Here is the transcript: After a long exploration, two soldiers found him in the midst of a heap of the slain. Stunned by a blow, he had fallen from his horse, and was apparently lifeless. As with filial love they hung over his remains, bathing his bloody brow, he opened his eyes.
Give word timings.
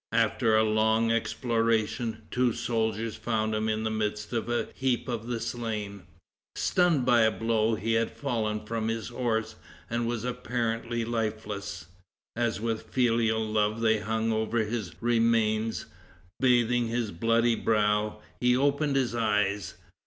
After 0.13 0.57
a 0.57 0.63
long 0.63 1.11
exploration, 1.11 2.23
two 2.31 2.53
soldiers 2.53 3.15
found 3.17 3.53
him 3.53 3.69
in 3.69 3.83
the 3.83 3.91
midst 3.91 4.33
of 4.33 4.49
a 4.49 4.69
heap 4.73 5.07
of 5.07 5.27
the 5.27 5.39
slain. 5.39 6.07
Stunned 6.55 7.05
by 7.05 7.21
a 7.21 7.29
blow, 7.29 7.75
he 7.75 7.93
had 7.93 8.09
fallen 8.09 8.65
from 8.65 8.87
his 8.87 9.09
horse, 9.09 9.57
and 9.91 10.07
was 10.07 10.23
apparently 10.23 11.05
lifeless. 11.05 11.85
As 12.35 12.59
with 12.59 12.89
filial 12.89 13.47
love 13.47 13.81
they 13.81 13.99
hung 13.99 14.31
over 14.31 14.63
his 14.63 14.91
remains, 15.03 15.85
bathing 16.39 16.87
his 16.87 17.11
bloody 17.11 17.53
brow, 17.53 18.21
he 18.39 18.57
opened 18.57 18.95
his 18.95 19.13
eyes. 19.13 19.75